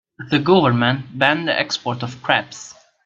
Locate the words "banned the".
1.19-1.53